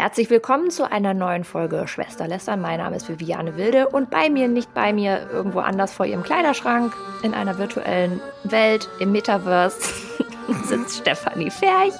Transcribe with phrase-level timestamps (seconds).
[0.00, 2.58] Herzlich willkommen zu einer neuen Folge Schwesterlästern.
[2.58, 6.22] Mein Name ist Viviane Wilde und bei mir, nicht bei mir, irgendwo anders vor ihrem
[6.22, 9.92] Kleiderschrank, in einer virtuellen Welt, im Metaverse,
[10.64, 11.92] sitzt Stefanie Ferch.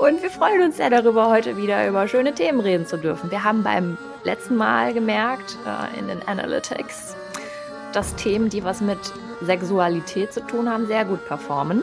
[0.00, 3.28] Und wir freuen uns sehr darüber, heute wieder über schöne Themen reden zu dürfen.
[3.32, 7.16] Wir haben beim letzten Mal gemerkt, äh, in den Analytics,
[7.92, 9.00] dass Themen, die was mit
[9.42, 11.82] Sexualität zu tun haben, sehr gut performen.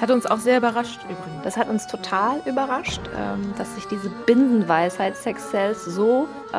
[0.00, 1.42] Das hat uns auch sehr überrascht übrigens.
[1.44, 6.56] Das hat uns total überrascht, ähm, dass sich diese Binsenweisheit Sex Cells so äh,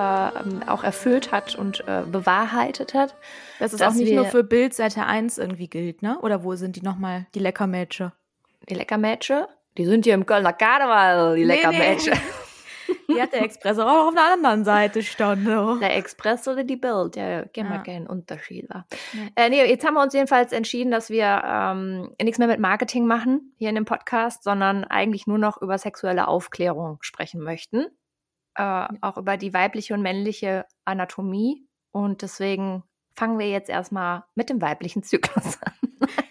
[0.68, 3.16] auch erfüllt hat und äh, bewahrheitet hat.
[3.58, 6.20] Dass es auch nicht nur für Bild Seite 1 irgendwie gilt, ne?
[6.22, 8.12] Oder wo sind die nochmal, die Leckermädchen?
[8.70, 9.46] Die Leckermädchen?
[9.76, 11.46] Die sind hier im Kölner Karneval, die.
[11.46, 11.98] Nee, nee.
[13.08, 15.80] Die hat der Express auch auf der anderen Seite standen.
[15.80, 17.84] Der Express oder die Bild, ja, kennen wir ja.
[17.84, 18.68] keinen Unterschied.
[18.70, 18.86] Ja.
[19.36, 23.06] Äh, nee, jetzt haben wir uns jedenfalls entschieden, dass wir ähm, nichts mehr mit Marketing
[23.06, 27.86] machen hier in dem Podcast, sondern eigentlich nur noch über sexuelle Aufklärung sprechen möchten.
[28.56, 31.68] Äh, auch über die weibliche und männliche Anatomie.
[31.92, 32.84] Und deswegen
[33.16, 35.74] fangen wir jetzt erstmal mit dem weiblichen Zyklus an.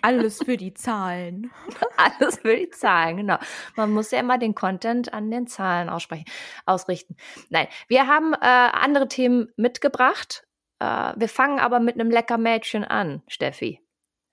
[0.03, 1.51] Alles für die Zahlen.
[1.97, 3.39] Alles für die Zahlen, genau.
[3.77, 6.25] Man muss ja immer den Content an den Zahlen aussprechen,
[6.67, 7.17] ausrichten.
[7.48, 10.47] Nein, wir haben äh, andere Themen mitgebracht.
[10.78, 13.81] Äh, wir fangen aber mit einem lecker Mädchen an, Steffi.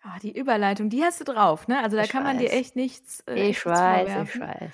[0.02, 1.84] Ah, die Überleitung, die hast du drauf, ne?
[1.84, 2.34] Also da ich kann weiß.
[2.34, 3.22] man dir echt nichts.
[3.28, 4.26] Äh, ich weiß, vorwerfen.
[4.34, 4.74] ich weiß.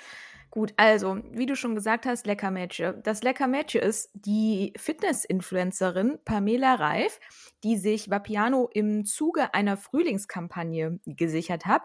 [0.54, 3.02] Gut, also, wie du schon gesagt hast, Lecker Mädchen.
[3.02, 7.20] Das Lecker Mädchen ist die Fitness-Influencerin Pamela Reif,
[7.64, 11.81] die sich Vapiano im Zuge einer Frühlingskampagne gesichert hat.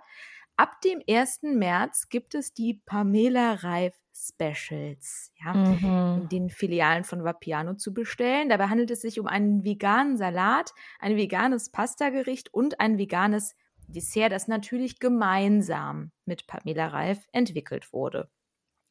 [0.59, 1.45] Ab dem 1.
[1.45, 6.21] März gibt es die Pamela Reif Specials, ja, mhm.
[6.25, 8.51] in den Filialen von Vapiano zu bestellen.
[8.51, 14.31] Dabei handelt es sich um einen veganen Salat, ein veganes Pastagericht und ein veganes Dessert,
[14.31, 18.29] das natürlich gemeinsam mit Pamela Reif entwickelt wurde.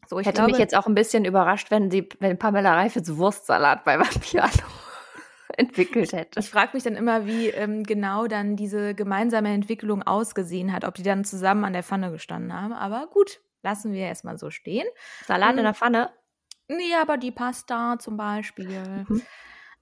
[0.07, 2.95] So, ich hätte glaube, mich jetzt auch ein bisschen überrascht, wenn sie, wenn Pamela Reif
[2.95, 4.51] jetzt Wurstsalat bei Vapiano
[5.57, 6.39] entwickelt hätte.
[6.39, 10.95] Ich frage mich dann immer, wie ähm, genau dann diese gemeinsame Entwicklung ausgesehen hat, ob
[10.95, 12.73] die dann zusammen an der Pfanne gestanden haben.
[12.73, 14.87] Aber gut, lassen wir erstmal so stehen.
[15.25, 15.57] Salat hm.
[15.59, 16.09] in der Pfanne?
[16.69, 19.05] Nee, aber die Pasta zum Beispiel.
[19.07, 19.21] Mhm.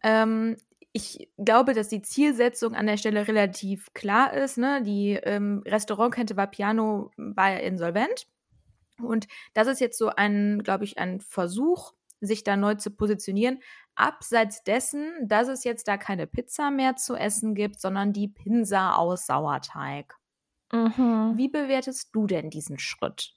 [0.03, 0.57] Ähm,
[0.91, 4.57] ich glaube, dass die Zielsetzung an der Stelle relativ klar ist.
[4.57, 4.81] Ne?
[4.83, 8.27] Die ähm, Restaurantkette Vapiano war ja insolvent.
[9.01, 13.59] Und das ist jetzt so ein, glaube ich, ein Versuch, sich da neu zu positionieren.
[13.95, 18.95] Abseits dessen, dass es jetzt da keine Pizza mehr zu essen gibt, sondern die Pinsa
[18.95, 20.16] aus Sauerteig.
[20.72, 21.33] Mhm.
[21.35, 23.33] Wie bewertest du denn diesen Schritt?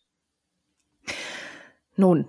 [1.96, 2.28] Nun,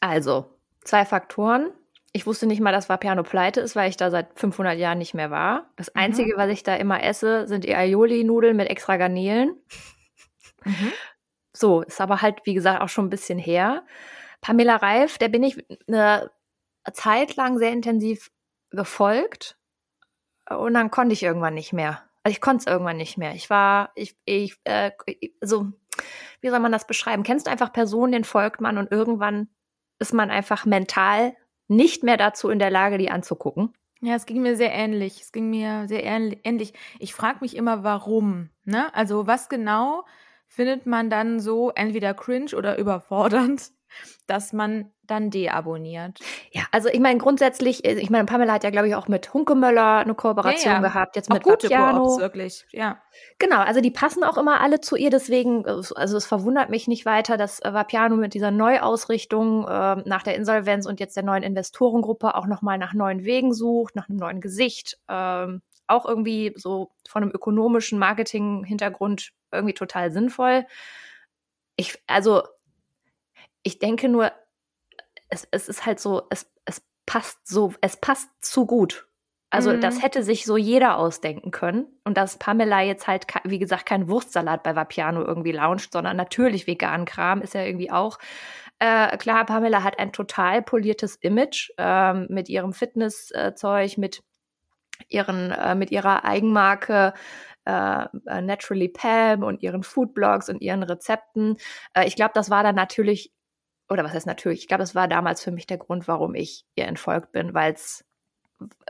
[0.00, 0.50] also
[0.82, 1.70] zwei Faktoren.
[2.12, 5.14] Ich wusste nicht mal, dass Vapiano pleite ist, weil ich da seit 500 Jahren nicht
[5.14, 5.70] mehr war.
[5.76, 6.00] Das mhm.
[6.00, 6.38] Einzige, mhm.
[6.38, 9.56] was ich da immer esse, sind die Aioli-Nudeln mit extra Garnelen.
[10.64, 10.92] Mhm.
[11.52, 13.84] So, ist aber halt, wie gesagt, auch schon ein bisschen her.
[14.40, 16.30] Pamela Reif, der bin ich eine
[16.92, 18.30] Zeit lang sehr intensiv
[18.70, 19.56] gefolgt
[20.48, 22.02] und dann konnte ich irgendwann nicht mehr.
[22.24, 23.34] Also ich konnte es irgendwann nicht mehr.
[23.34, 24.92] Ich war, ich, ich, äh,
[25.40, 25.72] so,
[26.40, 27.22] wie soll man das beschreiben?
[27.22, 29.48] Kennst du einfach Personen, den folgt man und irgendwann
[29.98, 31.36] ist man einfach mental
[31.68, 33.72] nicht mehr dazu in der Lage, die anzugucken?
[34.00, 35.20] Ja, es ging mir sehr ähnlich.
[35.20, 36.72] Es ging mir sehr ähnlich.
[36.98, 38.50] Ich frage mich immer, warum.
[38.64, 38.92] Ne?
[38.94, 40.04] Also was genau
[40.52, 43.70] findet man dann so entweder cringe oder überfordernd,
[44.26, 46.20] dass man dann deabonniert.
[46.52, 49.32] Ja, also ich meine grundsätzlich, äh, ich meine Pamela hat ja glaube ich auch mit
[49.32, 50.88] Hunkemöller eine Kooperation ja, ja.
[50.88, 52.18] gehabt, jetzt auch mit gute Vapiano.
[52.18, 53.00] wirklich, ja.
[53.38, 57.06] Genau, also die passen auch immer alle zu ihr, deswegen, also es verwundert mich nicht
[57.06, 61.42] weiter, dass äh, Vapiano mit dieser Neuausrichtung äh, nach der Insolvenz und jetzt der neuen
[61.42, 64.98] Investorengruppe auch nochmal nach neuen Wegen sucht, nach einem neuen Gesicht.
[65.08, 70.66] Ähm, auch irgendwie so von einem ökonomischen Marketing-Hintergrund irgendwie total sinnvoll.
[71.76, 72.42] Ich, also,
[73.62, 74.32] ich denke nur,
[75.28, 79.06] es, es ist halt so, es, es passt so, es passt zu gut.
[79.50, 79.82] Also, mhm.
[79.82, 81.86] das hätte sich so jeder ausdenken können.
[82.04, 86.66] Und dass Pamela jetzt halt, wie gesagt, keinen Wurstsalat bei Vapiano irgendwie launcht, sondern natürlich
[86.66, 88.18] veganen Kram, ist ja irgendwie auch
[88.82, 94.24] äh, klar, Pamela hat ein total poliertes Image ähm, mit ihrem Fitnesszeug, mit
[95.08, 97.14] ihren, äh, mit ihrer Eigenmarke
[97.64, 101.56] äh, äh, Naturally Pam und ihren Foodblogs und ihren Rezepten.
[101.94, 103.32] Äh, ich glaube, das war dann natürlich,
[103.88, 106.64] oder was heißt natürlich, ich glaube, das war damals für mich der Grund, warum ich
[106.74, 108.04] ihr entfolgt bin, weil's,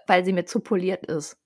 [0.07, 1.37] weil sie mir zu poliert ist.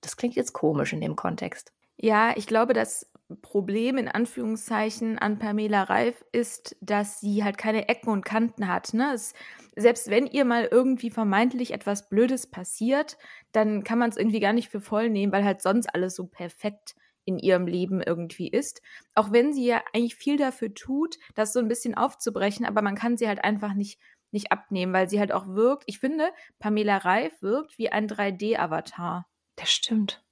[0.00, 1.72] Das klingt jetzt komisch in dem Kontext.
[1.96, 3.07] Ja, ich glaube, das
[3.42, 8.94] Problem in Anführungszeichen an Pamela Reif ist, dass sie halt keine Ecken und Kanten hat.
[8.94, 9.12] Ne?
[9.14, 9.34] Es,
[9.76, 13.18] selbst wenn ihr mal irgendwie vermeintlich etwas Blödes passiert,
[13.52, 16.26] dann kann man es irgendwie gar nicht für voll nehmen, weil halt sonst alles so
[16.26, 16.94] perfekt
[17.24, 18.80] in ihrem Leben irgendwie ist.
[19.14, 22.94] Auch wenn sie ja eigentlich viel dafür tut, das so ein bisschen aufzubrechen, aber man
[22.94, 24.00] kann sie halt einfach nicht
[24.30, 25.84] nicht abnehmen, weil sie halt auch wirkt.
[25.86, 29.26] Ich finde, Pamela Reif wirkt wie ein 3D-Avatar.
[29.56, 30.22] Das stimmt.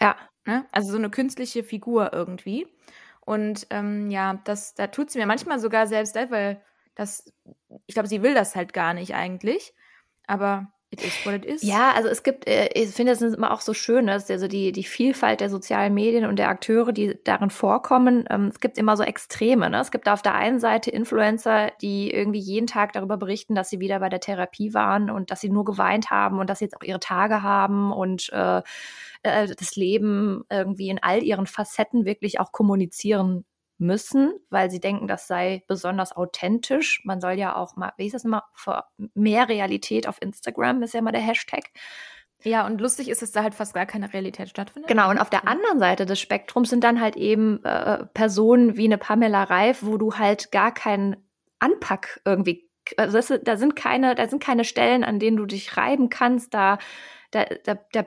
[0.00, 0.16] Ja.
[0.46, 0.66] Ne?
[0.72, 2.66] Also so eine künstliche Figur irgendwie.
[3.20, 6.62] Und ähm, ja, das, da tut sie mir manchmal sogar selbst leid, weil
[6.94, 7.32] das,
[7.86, 9.72] ich glaube, sie will das halt gar nicht eigentlich.
[10.26, 11.62] Aber It is what it is.
[11.62, 14.46] Ja, also es gibt, äh, ich finde, es ist immer auch so schön, dass also
[14.46, 18.78] die, die Vielfalt der sozialen Medien und der Akteure, die darin vorkommen, ähm, es gibt
[18.78, 19.70] immer so Extreme.
[19.70, 19.80] Ne?
[19.80, 23.80] Es gibt auf der einen Seite Influencer, die irgendwie jeden Tag darüber berichten, dass sie
[23.80, 26.76] wieder bei der Therapie waren und dass sie nur geweint haben und dass sie jetzt
[26.76, 28.58] auch ihre Tage haben und äh,
[29.24, 33.44] äh das Leben irgendwie in all ihren Facetten wirklich auch kommunizieren
[33.78, 37.02] müssen, weil sie denken, das sei besonders authentisch.
[37.04, 38.44] Man soll ja auch mal, wie ist das immer,
[39.14, 41.70] mehr Realität auf Instagram ist ja immer der Hashtag.
[42.42, 44.88] Ja, und lustig ist, dass da halt fast gar keine Realität stattfindet.
[44.88, 48.84] Genau, und auf der anderen Seite des Spektrums sind dann halt eben äh, Personen wie
[48.84, 51.16] eine Pamela Reif, wo du halt gar keinen
[51.58, 52.68] Anpack irgendwie,
[52.98, 56.52] also das, da sind keine, da sind keine Stellen, an denen du dich reiben kannst,
[56.52, 56.78] da,
[57.30, 58.06] da, da, da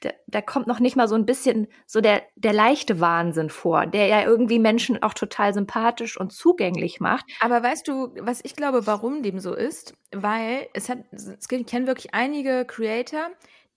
[0.00, 3.86] da, da kommt noch nicht mal so ein bisschen so der, der leichte Wahnsinn vor,
[3.86, 7.26] der ja irgendwie Menschen auch total sympathisch und zugänglich macht.
[7.40, 9.94] Aber weißt du, was ich glaube, warum dem so ist?
[10.12, 13.30] Weil es hat, es gibt, ich kenne wirklich einige Creator,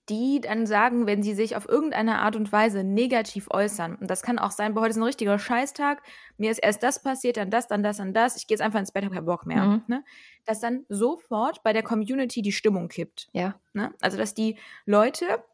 [0.08, 4.22] die dann sagen, wenn sie sich auf irgendeine Art und Weise negativ äußern, und das
[4.22, 6.02] kann auch sein, boah, heute ist ein richtiger Scheißtag,
[6.38, 8.80] mir ist erst das passiert, dann das, dann das, dann das, ich gehe jetzt einfach
[8.80, 9.82] ins Bett, habe keinen Bock mehr, mhm.
[9.86, 10.04] ne?
[10.44, 13.28] dass dann sofort bei der Community die Stimmung kippt.
[13.32, 13.54] Ja.
[13.74, 13.94] Ne?
[14.00, 15.44] Also, dass die Leute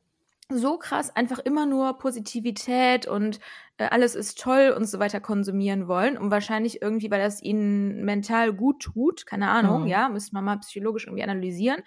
[0.50, 3.39] so krass einfach immer nur Positivität und
[3.77, 8.05] äh, alles ist toll und so weiter konsumieren wollen und wahrscheinlich irgendwie, weil das ihnen
[8.05, 9.89] mental gut tut, keine Ahnung, mhm.
[9.89, 11.83] ja, müsste man mal psychologisch irgendwie analysieren.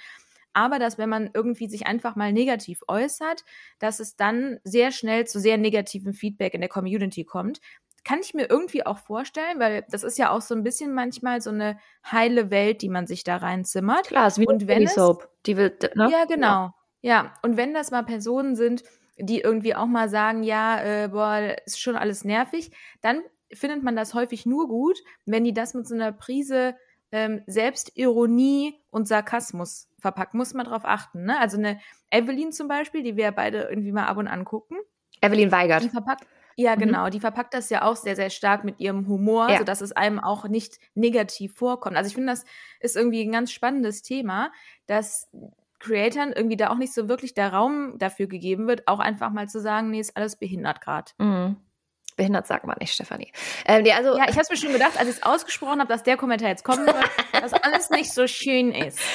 [0.53, 3.45] Aber dass, wenn man irgendwie sich einfach mal negativ äußert,
[3.79, 7.61] dass es dann sehr schnell zu sehr negativen Feedback in der Community kommt.
[8.03, 11.39] Kann ich mir irgendwie auch vorstellen, weil das ist ja auch so ein bisschen manchmal
[11.39, 11.77] so eine
[12.11, 14.07] heile Welt, die man sich da reinzimmert.
[14.07, 15.29] Klar, es ist wie und wenn Soap.
[15.45, 16.09] Die will, ne?
[16.11, 16.47] Ja, genau.
[16.47, 16.73] Ja.
[17.01, 18.83] Ja, und wenn das mal Personen sind,
[19.17, 22.71] die irgendwie auch mal sagen, ja, äh, boah, ist schon alles nervig,
[23.01, 23.21] dann
[23.53, 26.75] findet man das häufig nur gut, wenn die das mit so einer Prise
[27.11, 30.37] ähm, Selbstironie und Sarkasmus verpacken.
[30.37, 31.25] Muss man drauf achten.
[31.25, 31.39] Ne?
[31.39, 34.77] Also eine Evelyn zum Beispiel, die wir ja beide irgendwie mal ab und an gucken.
[35.21, 35.83] Evelyn Weigert.
[35.83, 36.25] Die verpackt,
[36.55, 36.79] ja, mhm.
[36.79, 37.09] genau.
[37.09, 39.59] Die verpackt das ja auch sehr, sehr stark mit ihrem Humor, ja.
[39.59, 41.97] sodass es einem auch nicht negativ vorkommt.
[41.97, 42.45] Also ich finde, das
[42.79, 44.51] ist irgendwie ein ganz spannendes Thema,
[44.87, 45.29] dass
[45.81, 49.49] Creatoren irgendwie da auch nicht so wirklich der Raum dafür gegeben wird, auch einfach mal
[49.49, 51.11] zu sagen, nee, ist alles behindert gerade.
[51.17, 51.57] Mhm.
[52.17, 53.31] Behindert sagt man nicht, Stefanie.
[53.65, 56.03] Ähm, nee, also, ja, ich habe mir schon gedacht, als ich es ausgesprochen habe, dass
[56.03, 58.99] der Kommentar jetzt kommen wird, dass alles nicht so schön ist.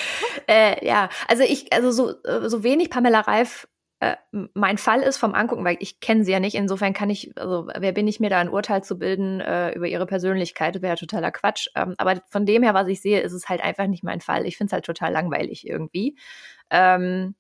[0.49, 3.67] Äh, ja, also ich, also so, äh, so wenig Pamela Reif
[4.01, 4.17] äh,
[4.53, 7.69] mein Fall ist vom Angucken, weil ich kenne sie ja nicht, insofern kann ich, also
[7.79, 10.97] wer bin ich mir da ein Urteil zu bilden äh, über ihre Persönlichkeit, wäre ja
[10.97, 11.69] totaler Quatsch.
[11.75, 14.47] Ähm, aber von dem her, was ich sehe, ist es halt einfach nicht mein Fall.
[14.47, 16.17] Ich finde es halt total langweilig irgendwie.
[16.71, 17.35] Ähm,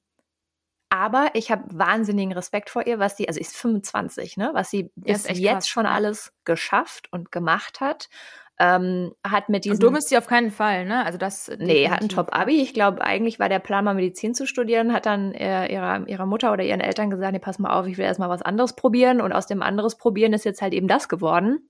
[0.88, 4.90] aber ich habe wahnsinnigen Respekt vor ihr, was sie, also ist 25, ne, was sie
[4.94, 8.08] bis jetzt schon alles geschafft und gemacht hat.
[8.58, 9.74] Ähm, hat mit diesem.
[9.74, 11.04] Und dumm ist sie auf keinen Fall, ne?
[11.04, 11.50] Also das.
[11.58, 12.62] Nee, hat ein Top-Abi.
[12.62, 16.24] Ich glaube, eigentlich war der Plan, mal Medizin zu studieren, hat dann äh, ihrer, ihrer
[16.24, 19.20] Mutter oder ihren Eltern gesagt, nee, pass mal auf, ich will erstmal was anderes probieren.
[19.20, 21.68] Und aus dem anderes probieren ist jetzt halt eben das geworden.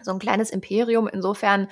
[0.00, 1.06] So ein kleines Imperium.
[1.06, 1.68] Insofern,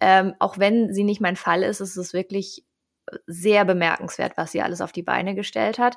[0.00, 2.64] ähm, auch wenn sie nicht mein Fall ist, ist es wirklich
[3.26, 5.96] sehr bemerkenswert, was sie alles auf die Beine gestellt hat.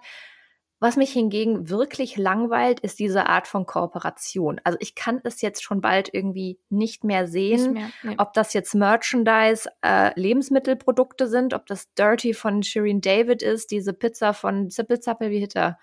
[0.84, 4.60] Was mich hingegen wirklich langweilt, ist diese Art von Kooperation.
[4.66, 8.16] Also ich kann es jetzt schon bald irgendwie nicht mehr sehen, nicht mehr, nee.
[8.18, 13.94] ob das jetzt Merchandise, äh, Lebensmittelprodukte sind, ob das Dirty von Shirin David ist, diese
[13.94, 15.80] Pizza von Zippel Zappel, wie Hitter.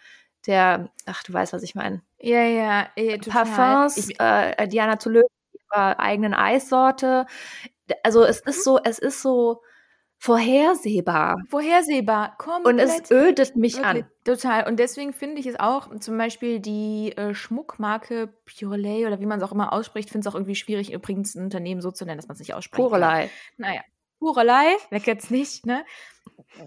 [0.47, 2.02] Der, ach, du weißt, was ich meine.
[2.19, 7.25] Ja, ja, ja Parfums, ich, äh, Diana Toulouse, ihrer eigenen Eissorte.
[8.02, 9.62] Also es ist so, es ist so,
[10.20, 11.42] vorhersehbar.
[11.48, 12.66] Vorhersehbar, komplett.
[12.66, 14.10] Und es ödet mich Wirklich, an.
[14.24, 14.68] Total.
[14.68, 19.38] Und deswegen finde ich es auch, zum Beispiel die äh, Schmuckmarke Purelay oder wie man
[19.38, 22.18] es auch immer ausspricht, finde es auch irgendwie schwierig, übrigens ein Unternehmen so zu nennen,
[22.18, 22.86] dass man es nicht ausspricht.
[22.86, 23.30] Purelei.
[23.56, 23.80] Naja.
[24.18, 25.86] Purelei, weg jetzt nicht, ne?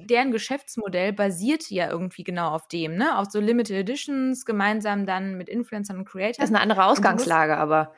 [0.09, 3.19] Deren Geschäftsmodell basiert ja irgendwie genau auf dem, ne?
[3.19, 6.37] Auf so Limited Editions, gemeinsam dann mit Influencern und Creators.
[6.37, 7.93] Das ist eine andere Ausgangslage, aber.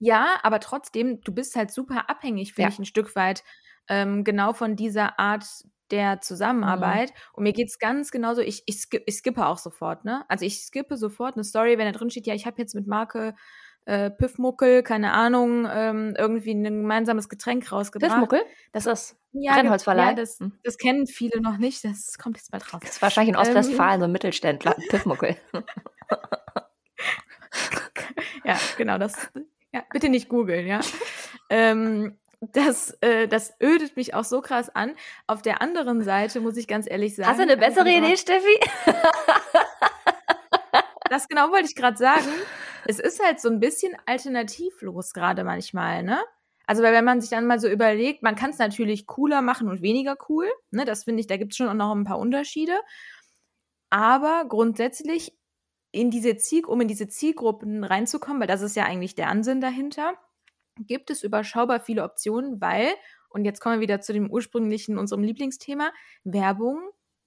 [0.00, 2.72] Ja, aber trotzdem, du bist halt super abhängig, finde ja.
[2.72, 3.44] ich, ein Stück weit
[3.88, 5.44] ähm, genau von dieser Art
[5.90, 7.10] der Zusammenarbeit.
[7.10, 7.14] Mhm.
[7.34, 10.24] Und mir geht es ganz genauso, ich, ich, sk ich skippe auch sofort, ne?
[10.28, 12.86] Also ich skippe sofort eine Story, wenn da drin steht, ja, ich habe jetzt mit
[12.86, 13.34] Marke
[13.86, 18.12] äh, Piffmuckel, keine Ahnung, ähm, irgendwie ein gemeinsames Getränk rausgebracht.
[18.12, 18.40] Piffmuckel?
[18.72, 20.10] Das ist ja, Brennholzverleih?
[20.10, 20.58] Ja, das, hm.
[20.62, 22.80] das, kennen viele noch nicht, das kommt jetzt bald raus.
[22.82, 25.36] Das ist wahrscheinlich in Ostwestfalen ähm, so ein Mittelständler, Piffmuckel.
[28.44, 29.30] ja, genau, das,
[29.72, 30.80] ja, bitte nicht googeln, ja.
[31.50, 32.16] ähm,
[32.52, 34.94] das, äh, das ödet mich auch so krass an.
[35.26, 37.28] Auf der anderen Seite muss ich ganz ehrlich sagen.
[37.28, 38.60] Hast du eine bessere Idee, Steffi?
[41.10, 42.28] das genau wollte ich gerade sagen.
[42.86, 46.20] Es ist halt so ein bisschen alternativlos gerade manchmal, ne?
[46.66, 49.68] Also, weil wenn man sich dann mal so überlegt, man kann es natürlich cooler machen
[49.68, 50.84] und weniger cool, ne?
[50.84, 52.74] Das finde ich, da gibt es schon auch noch ein paar Unterschiede.
[53.90, 55.38] Aber grundsätzlich
[55.92, 59.60] in diese Ziel, um in diese Zielgruppen reinzukommen, weil das ist ja eigentlich der Ansinn
[59.60, 60.14] dahinter,
[60.78, 62.88] gibt es überschaubar viele Optionen, weil,
[63.28, 65.92] und jetzt kommen wir wieder zu dem ursprünglichen, unserem Lieblingsthema,
[66.24, 66.80] Werbung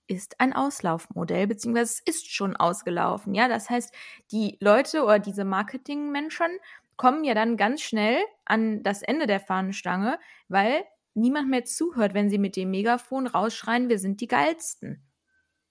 [0.07, 3.33] ist ein Auslaufmodell, beziehungsweise es ist schon ausgelaufen.
[3.33, 3.93] Ja, das heißt,
[4.31, 6.59] die Leute oder diese Marketingmenschen
[6.95, 12.29] kommen ja dann ganz schnell an das Ende der Fahnenstange, weil niemand mehr zuhört, wenn
[12.29, 15.03] sie mit dem Megafon rausschreien, wir sind die geilsten.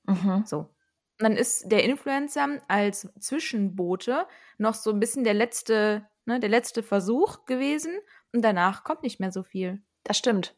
[0.05, 0.45] Mhm.
[0.47, 0.71] So.
[1.19, 4.27] dann ist der Influencer als Zwischenbote
[4.59, 7.93] noch so ein bisschen der letzte, ne, der letzte Versuch gewesen
[8.33, 9.83] und danach kommt nicht mehr so viel.
[10.05, 10.55] Das stimmt.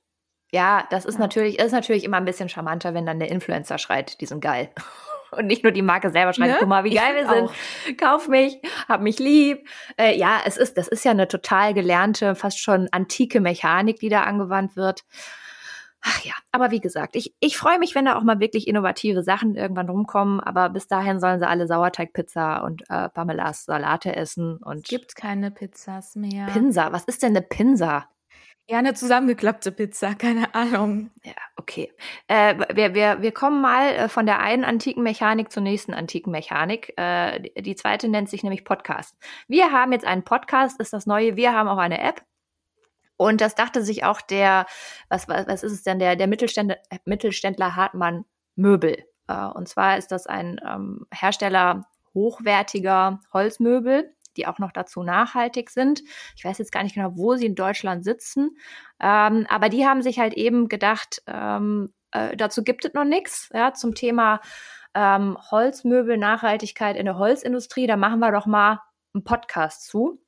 [0.50, 1.20] Ja, das ist ja.
[1.20, 4.70] natürlich, ist natürlich immer ein bisschen charmanter, wenn dann der Influencer schreit, die sind geil.
[5.30, 6.56] Und nicht nur die Marke selber schreit, ne?
[6.58, 7.48] guck mal, wie geil wir sind.
[7.48, 7.96] Auch.
[7.98, 9.68] Kauf mich, hab mich lieb.
[9.98, 14.08] Äh, ja, es ist, das ist ja eine total gelernte, fast schon antike Mechanik, die
[14.08, 15.04] da angewandt wird.
[16.02, 19.22] Ach ja, aber wie gesagt, ich, ich freue mich, wenn da auch mal wirklich innovative
[19.22, 24.58] Sachen irgendwann rumkommen, aber bis dahin sollen sie alle Sauerteigpizza und äh, Pamelas Salate essen
[24.58, 24.78] und.
[24.78, 26.46] Es gibt keine Pizzas mehr.
[26.46, 28.08] Pinsa, was ist denn eine Pinsa?
[28.70, 31.10] Ja, eine zusammengeklappte Pizza, keine Ahnung.
[31.24, 31.90] Ja, okay.
[32.26, 36.30] Äh, wir, wir, wir kommen mal äh, von der einen antiken Mechanik zur nächsten antiken
[36.30, 36.92] Mechanik.
[36.98, 39.16] Äh, die zweite nennt sich nämlich Podcast.
[39.48, 41.34] Wir haben jetzt einen Podcast, ist das neue.
[41.34, 42.22] Wir haben auch eine App.
[43.18, 44.64] Und das dachte sich auch der,
[45.10, 49.04] was, was, was ist es denn, der, der Mittelständler, Mittelständler Hartmann Möbel.
[49.26, 55.68] Äh, und zwar ist das ein ähm, Hersteller hochwertiger Holzmöbel die auch noch dazu nachhaltig
[55.68, 56.00] sind.
[56.36, 58.56] Ich weiß jetzt gar nicht genau, wo sie in Deutschland sitzen,
[59.00, 63.50] ähm, aber die haben sich halt eben gedacht, ähm, äh, dazu gibt es noch nichts,
[63.52, 64.40] ja, zum Thema
[64.96, 67.86] Holzmöbel, Nachhaltigkeit in der Holzindustrie.
[67.86, 68.80] Da machen wir doch mal
[69.14, 70.18] einen Podcast zu.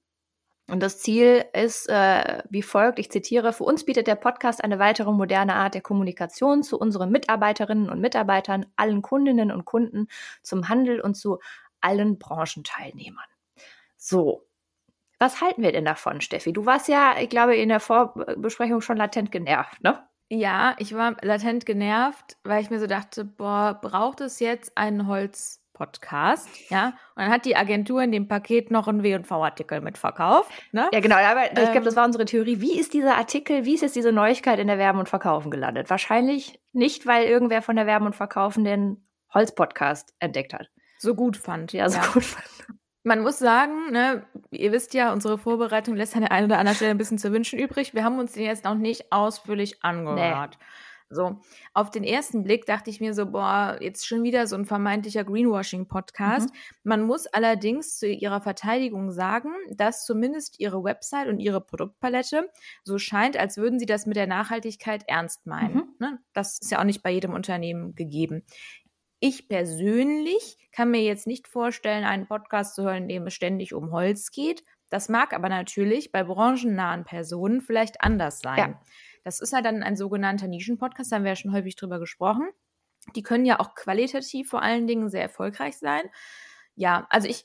[0.71, 4.79] Und das Ziel ist äh, wie folgt, ich zitiere, für uns bietet der Podcast eine
[4.79, 10.07] weitere moderne Art der Kommunikation zu unseren Mitarbeiterinnen und Mitarbeitern, allen Kundinnen und Kunden,
[10.43, 11.39] zum Handel und zu
[11.81, 13.25] allen Branchenteilnehmern.
[13.97, 14.47] So.
[15.19, 16.53] Was halten wir denn davon, Steffi?
[16.53, 20.03] Du warst ja, ich glaube, in der Vorbesprechung schon latent genervt, ne?
[20.31, 25.09] Ja, ich war latent genervt, weil ich mir so dachte, boah, braucht es jetzt einen
[25.81, 26.49] Holz-Podcast?
[26.71, 30.51] Ja, und dann hat die Agentur in dem Paket noch einen W&V-Artikel mitverkauft.
[30.73, 30.89] Ne?
[30.93, 31.99] Ja, genau, aber ich glaube, das ähm.
[31.99, 32.61] war unsere Theorie.
[32.61, 35.91] Wie ist dieser Artikel, wie ist jetzt diese Neuigkeit in der Werben und Verkaufen gelandet?
[35.91, 40.69] Wahrscheinlich nicht, weil irgendwer von der Werben und Verkaufen den Holz-Podcast entdeckt hat.
[40.99, 41.73] So gut fand.
[41.73, 42.07] Ja, so ja.
[42.13, 42.47] gut fand.
[43.03, 46.77] Man muss sagen, ne, ihr wisst ja, unsere Vorbereitung lässt an der einen oder anderen
[46.77, 47.95] Stelle ein bisschen zu wünschen übrig.
[47.95, 50.59] Wir haben uns den jetzt noch nicht ausführlich angehört.
[50.61, 50.67] Nee.
[51.13, 51.41] So,
[51.75, 55.25] auf den ersten Blick dachte ich mir so, boah, jetzt schon wieder so ein vermeintlicher
[55.25, 56.51] Greenwashing-Podcast.
[56.51, 56.59] Mhm.
[56.85, 62.49] Man muss allerdings zu ihrer Verteidigung sagen, dass zumindest ihre Website und ihre Produktpalette
[62.85, 65.75] so scheint, als würden sie das mit der Nachhaltigkeit ernst meinen.
[65.75, 65.95] Mhm.
[65.99, 66.19] Ne?
[66.33, 68.45] Das ist ja auch nicht bei jedem Unternehmen gegeben.
[69.19, 73.75] Ich persönlich kann mir jetzt nicht vorstellen, einen Podcast zu hören, in dem es ständig
[73.75, 74.63] um Holz geht.
[74.91, 78.59] Das mag aber natürlich bei branchennahen Personen vielleicht anders sein.
[78.59, 78.81] Ja.
[79.25, 82.49] Das ist ja dann ein sogenannter Nischen-Podcast, da haben wir ja schon häufig drüber gesprochen.
[83.15, 86.03] Die können ja auch qualitativ vor allen Dingen sehr erfolgreich sein.
[86.75, 87.45] Ja, also ich,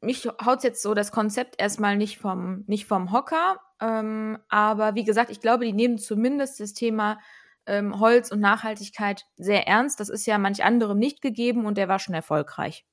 [0.00, 3.60] mich haut jetzt so das Konzept erstmal nicht vom, nicht vom Hocker.
[3.80, 7.18] Ähm, aber wie gesagt, ich glaube, die nehmen zumindest das Thema
[7.66, 10.00] ähm, Holz und Nachhaltigkeit sehr ernst.
[10.00, 12.86] Das ist ja manch anderem nicht gegeben und der war schon erfolgreich.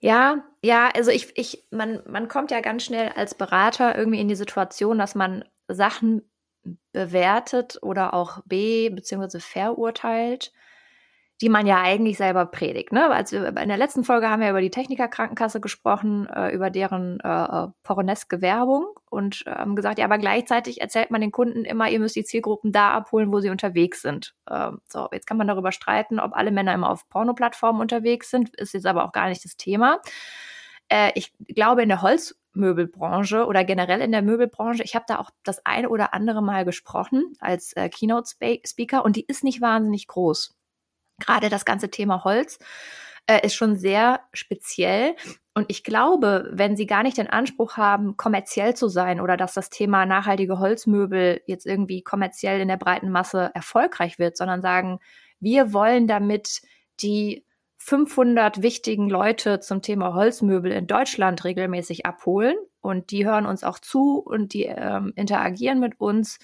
[0.00, 4.28] Ja, ja, also ich, ich, man, man kommt ja ganz schnell als Berater irgendwie in
[4.28, 6.22] die Situation, dass man Sachen
[6.92, 9.40] bewertet oder auch be- bzw.
[9.40, 10.52] verurteilt
[11.40, 12.92] die man ja eigentlich selber predigt.
[12.92, 13.10] Ne?
[13.10, 17.18] Als wir in der letzten Folge haben wir über die Technikerkrankenkasse gesprochen, äh, über deren
[17.20, 21.64] äh, äh porneske Werbung und äh, haben gesagt, ja, aber gleichzeitig erzählt man den Kunden
[21.64, 24.34] immer, ihr müsst die Zielgruppen da abholen, wo sie unterwegs sind.
[24.50, 28.54] Ähm, so, jetzt kann man darüber streiten, ob alle Männer immer auf Pornoplattformen unterwegs sind,
[28.56, 30.00] ist jetzt aber auch gar nicht das Thema.
[30.88, 32.02] Äh, ich glaube, in der
[32.54, 36.64] Holzmöbelbranche oder generell in der Möbelbranche, ich habe da auch das eine oder andere Mal
[36.64, 40.54] gesprochen als äh, Keynote-Speaker und die ist nicht wahnsinnig groß
[41.20, 42.58] gerade das ganze Thema Holz
[43.26, 45.14] äh, ist schon sehr speziell.
[45.54, 49.54] Und ich glaube, wenn Sie gar nicht den Anspruch haben, kommerziell zu sein oder dass
[49.54, 54.98] das Thema nachhaltige Holzmöbel jetzt irgendwie kommerziell in der breiten Masse erfolgreich wird, sondern sagen,
[55.38, 56.62] wir wollen damit
[57.00, 57.44] die
[57.82, 63.78] 500 wichtigen Leute zum Thema Holzmöbel in Deutschland regelmäßig abholen und die hören uns auch
[63.78, 66.38] zu und die ähm, interagieren mit uns,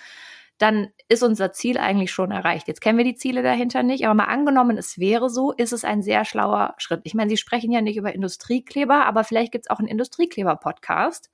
[0.56, 2.68] dann ist unser Ziel eigentlich schon erreicht.
[2.68, 5.84] Jetzt kennen wir die Ziele dahinter nicht, aber mal angenommen, es wäre so, ist es
[5.84, 7.02] ein sehr schlauer Schritt.
[7.04, 11.30] Ich meine, Sie sprechen ja nicht über Industriekleber, aber vielleicht gibt es auch einen Industriekleber-Podcast.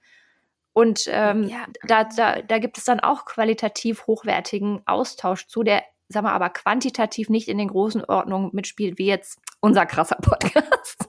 [0.73, 1.65] Und ähm, ja.
[1.87, 6.51] da, da, da gibt es dann auch qualitativ hochwertigen Austausch zu, der, sag mal, aber
[6.51, 11.09] quantitativ nicht in den großen Ordnungen mitspielt, wie jetzt unser krasser Podcast.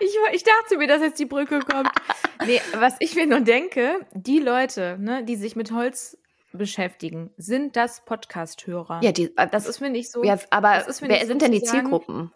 [0.00, 1.90] Ich, ich dachte mir, dass jetzt die Brücke kommt.
[2.46, 6.16] Nee, was ich mir nur denke, die Leute, ne, die sich mit Holz
[6.52, 9.00] beschäftigen, sind das Podcast-Hörer.
[9.02, 10.24] Ja, die, äh, das ist mir nicht so.
[10.24, 12.32] Ja, aber wer sind denn die Zielgruppen?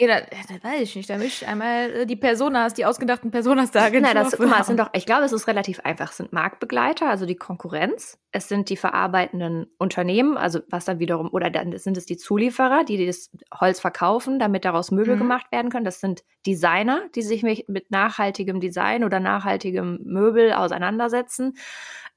[0.00, 1.10] Ja, da, da weiß ich nicht.
[1.10, 4.78] Da mischt einmal äh, die Personas, die ausgedachten Personas da Nein, das, guck mal, sind
[4.78, 6.10] doch, ich glaube, es ist relativ einfach.
[6.10, 8.16] Es sind Marktbegleiter, also die Konkurrenz.
[8.30, 12.84] Es sind die verarbeitenden Unternehmen, also was dann wiederum, oder dann sind es die Zulieferer,
[12.84, 15.20] die das Holz verkaufen, damit daraus Möbel mhm.
[15.20, 15.84] gemacht werden können.
[15.84, 21.54] Das sind Designer, die sich mit nachhaltigem Design oder nachhaltigem Möbel auseinandersetzen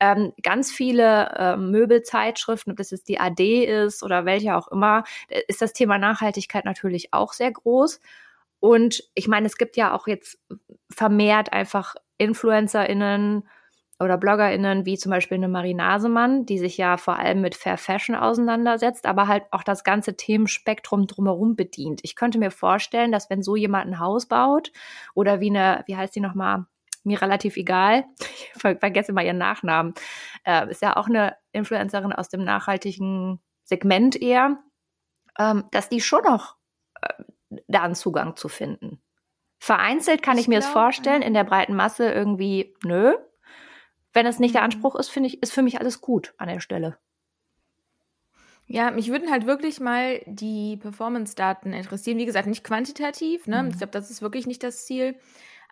[0.02, 5.04] ähm, ganz viele äh, Möbelzeitschriften, ob das jetzt die AD ist oder welche auch immer,
[5.48, 8.02] ist das Thema Nachhaltigkeit natürlich auch sehr groß.
[8.60, 10.40] Und ich meine, es gibt ja auch jetzt
[10.92, 13.48] vermehrt einfach InfluencerInnen
[14.00, 17.78] oder BloggerInnen, wie zum Beispiel eine Marie Nasemann, die sich ja vor allem mit Fair
[17.78, 22.02] Fashion auseinandersetzt, aber halt auch das ganze Themenspektrum drumherum bedient.
[22.04, 24.72] Ich könnte mir vorstellen, dass wenn so jemand ein Haus baut
[25.14, 26.66] oder wie eine, wie heißt die nochmal,
[27.04, 28.06] mir relativ egal.
[28.20, 29.94] Ich vergesse mal ihren Nachnamen.
[30.44, 34.60] Äh, ist ja auch eine Influencerin aus dem nachhaltigen Segment eher,
[35.40, 36.58] ähm, dass die schon noch
[37.02, 37.24] äh,
[37.68, 39.02] da einen Zugang zu finden.
[39.60, 43.16] Vereinzelt kann ich, ich mir es vorstellen, in der breiten Masse irgendwie, nö.
[44.14, 44.66] Wenn es nicht der mhm.
[44.66, 46.98] Anspruch ist, finde ich, ist für mich alles gut an der Stelle.
[48.66, 52.18] Ja, mich würden halt wirklich mal die Performance-Daten interessieren.
[52.18, 53.46] Wie gesagt, nicht quantitativ.
[53.46, 53.64] Ne?
[53.64, 53.70] Mhm.
[53.70, 55.16] Ich glaube, das ist wirklich nicht das Ziel.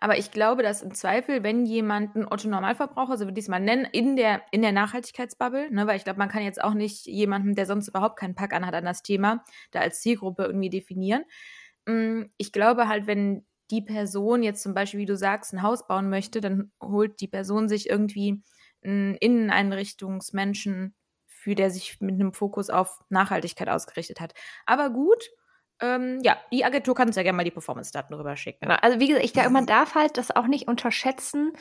[0.00, 3.60] Aber ich glaube, dass im Zweifel, wenn jemand ein Otto-Normalverbraucher, so würde ich es mal
[3.60, 7.06] nennen, in der, in der Nachhaltigkeitsbubble, ne, weil ich glaube, man kann jetzt auch nicht
[7.06, 11.24] jemanden, der sonst überhaupt keinen Pack anhat, an das Thema, da als Zielgruppe irgendwie definieren.
[11.86, 15.86] Mm, ich glaube halt, wenn die Person jetzt zum Beispiel, wie du sagst, ein Haus
[15.86, 18.42] bauen möchte, dann holt die Person sich irgendwie
[18.82, 20.94] einen Inneneinrichtungsmenschen,
[21.26, 24.34] für der sich mit einem Fokus auf Nachhaltigkeit ausgerichtet hat.
[24.66, 25.30] Aber gut,
[25.80, 28.68] ähm, ja, die Agentur kann uns ja gerne mal die Performance-Daten rüberschicken.
[28.68, 28.78] Genau.
[28.80, 31.52] Also wie gesagt, ich glaube, man darf halt das auch nicht unterschätzen,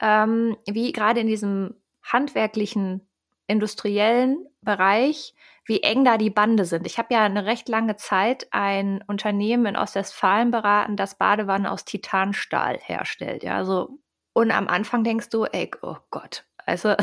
[0.00, 3.06] ähm, wie gerade in diesem handwerklichen,
[3.46, 5.34] industriellen Bereich,
[5.66, 6.86] wie eng da die Bande sind.
[6.86, 11.84] Ich habe ja eine recht lange Zeit ein Unternehmen in Ostwestfalen beraten, das Badewannen aus
[11.84, 13.42] Titanstahl herstellt.
[13.42, 13.98] Ja, also
[14.34, 16.94] und am Anfang denkst du, ey, oh Gott, also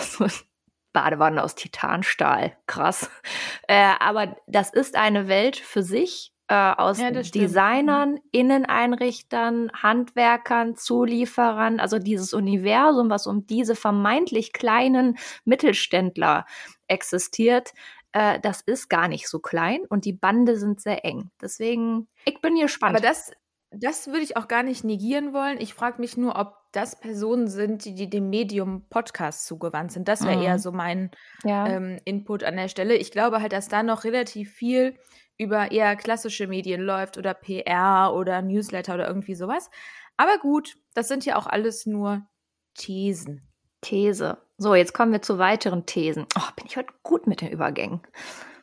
[0.94, 3.10] Badewannen aus Titanstahl, krass.
[3.68, 11.80] Äh, aber das ist eine Welt für sich äh, aus ja, Designern, Inneneinrichtern, Handwerkern, Zulieferern,
[11.80, 16.46] also dieses Universum, was um diese vermeintlich kleinen Mittelständler
[16.90, 17.72] existiert,
[18.12, 21.32] äh, das ist gar nicht so klein und die Bande sind sehr eng.
[21.42, 22.98] Deswegen, ich bin hier spannend.
[22.98, 23.32] Aber das,
[23.70, 25.58] das würde ich auch gar nicht negieren wollen.
[25.62, 30.10] Ich frage mich nur, ob das Personen sind, die, die dem Medium Podcast zugewandt sind.
[30.10, 30.44] Das wäre mhm.
[30.44, 31.12] eher so mein
[31.46, 31.66] ja.
[31.68, 32.96] ähm, Input an der Stelle.
[32.96, 34.98] Ich glaube halt, dass da noch relativ viel
[35.42, 39.70] über eher klassische Medien läuft oder PR oder Newsletter oder irgendwie sowas.
[40.18, 42.22] Aber gut, das sind ja auch alles nur
[42.76, 43.48] Thesen.
[43.82, 44.38] These.
[44.58, 46.28] So, jetzt kommen wir zu weiteren Thesen.
[46.38, 48.02] Oh, bin ich heute gut mit den Übergängen.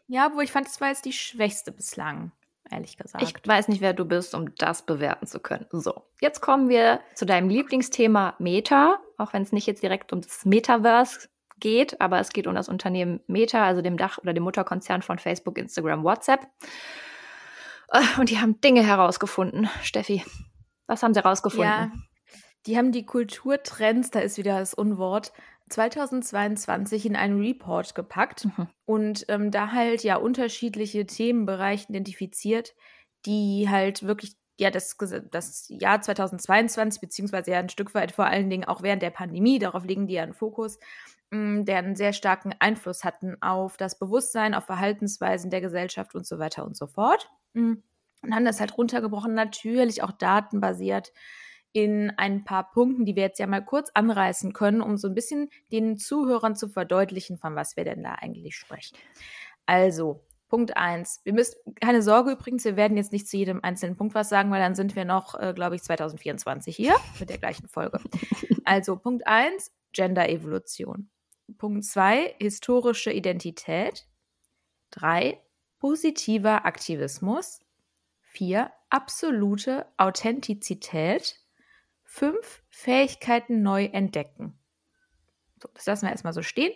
[0.07, 2.31] Ja, wo ich fand, es war jetzt die schwächste bislang,
[2.71, 3.25] ehrlich gesagt.
[3.25, 5.67] Ich weiß nicht, wer du bist, um das bewerten zu können.
[5.73, 10.21] So, jetzt kommen wir zu deinem Lieblingsthema Meta, auch wenn es nicht jetzt direkt um
[10.21, 11.29] das Metaverse
[11.61, 15.19] geht, aber es geht um das Unternehmen Meta, also dem Dach- oder dem Mutterkonzern von
[15.19, 16.47] Facebook, Instagram, WhatsApp.
[17.91, 19.69] Äh, und die haben Dinge herausgefunden.
[19.83, 20.25] Steffi,
[20.87, 21.69] was haben sie herausgefunden?
[21.69, 21.93] Ja,
[22.67, 25.33] die haben die Kulturtrends, da ist wieder das Unwort,
[25.71, 28.69] 2022 in einen Report gepackt mhm.
[28.87, 32.75] und ähm, da halt ja unterschiedliche Themenbereiche identifiziert,
[33.27, 34.97] die halt wirklich ja das,
[35.31, 39.59] das Jahr 2022 beziehungsweise ja ein Stück weit vor allen Dingen auch während der Pandemie,
[39.59, 40.79] darauf legen die ja einen Fokus,
[41.31, 46.27] hm, der einen sehr starken Einfluss hatten auf das Bewusstsein, auf Verhaltensweisen der Gesellschaft und
[46.27, 47.31] so weiter und so fort.
[47.55, 47.83] Hm,
[48.23, 51.13] und haben das halt runtergebrochen, natürlich auch datenbasiert
[51.73, 55.15] in ein paar Punkten, die wir jetzt ja mal kurz anreißen können, um so ein
[55.15, 58.97] bisschen den Zuhörern zu verdeutlichen, von was wir denn da eigentlich sprechen.
[59.67, 61.21] Also, Punkt eins.
[61.25, 64.51] Wir müssen, keine Sorge übrigens, wir werden jetzt nicht zu jedem einzelnen Punkt was sagen,
[64.51, 68.01] weil dann sind wir noch, äh, glaube ich, 2024 hier mit der gleichen Folge.
[68.65, 71.09] Also, Punkt eins, Gender-Evolution.
[71.57, 74.07] Punkt 2, historische Identität.
[74.91, 75.43] 3,
[75.79, 77.61] positiver Aktivismus.
[78.21, 78.71] 4.
[78.91, 81.37] Absolute Authentizität.
[82.05, 82.63] 5.
[82.69, 84.59] Fähigkeiten neu entdecken.
[85.63, 86.73] So, das lassen wir erstmal so stehen.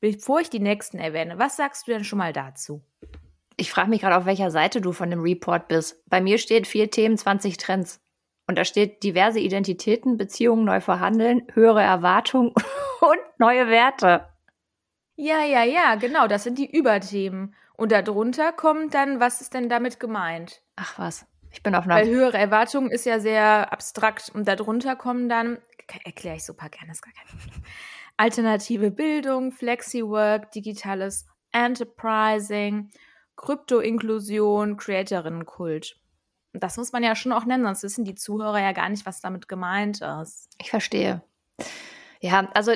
[0.00, 2.82] Bevor ich die nächsten erwähne, was sagst du denn schon mal dazu?
[3.56, 6.02] Ich frage mich gerade, auf welcher Seite du von dem Report bist.
[6.08, 8.00] Bei mir steht vier Themen, 20 Trends.
[8.46, 12.52] Und da steht diverse Identitäten, Beziehungen neu verhandeln, höhere Erwartungen
[13.00, 14.28] und neue Werte.
[15.16, 17.54] Ja, ja, ja, genau, das sind die Überthemen.
[17.76, 20.62] Und darunter kommt dann, was ist denn damit gemeint?
[20.76, 21.94] Ach was, ich bin auf einer.
[21.94, 25.58] Weil höhere Erwartungen ist ja sehr abstrakt und darunter kommen dann,
[26.04, 27.62] erkläre ich super gerne, ist gar kein Problem.
[28.16, 32.90] Alternative Bildung, Flexi-Work, digitales Enterprising,
[33.36, 35.96] Krypto-Inklusion, Creatorinnenkult.
[36.52, 39.20] Das muss man ja schon auch nennen, sonst wissen die Zuhörer ja gar nicht, was
[39.20, 40.48] damit gemeint ist.
[40.60, 41.22] Ich verstehe.
[42.20, 42.72] Ja, also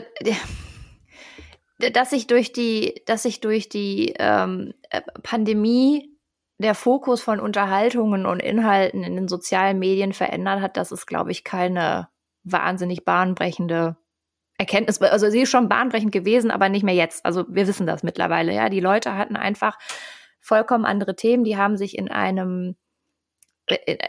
[1.78, 6.18] dass sich durch die, dass sich durch die ähm, äh, Pandemie
[6.58, 11.30] der Fokus von Unterhaltungen und Inhalten in den sozialen Medien verändert hat, das ist, glaube
[11.30, 12.08] ich, keine
[12.42, 13.96] wahnsinnig bahnbrechende
[14.58, 15.00] Erkenntnis.
[15.00, 17.24] Also sie ist schon bahnbrechend gewesen, aber nicht mehr jetzt.
[17.24, 18.52] Also wir wissen das mittlerweile.
[18.52, 19.78] Ja, die Leute hatten einfach
[20.40, 21.44] vollkommen andere Themen.
[21.44, 22.76] Die haben sich in einem